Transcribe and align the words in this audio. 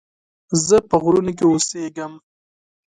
زه 0.67 0.77
په 0.89 0.95
غرونو 1.03 1.31
کې 1.37 1.45
اوسيږم 1.47 2.13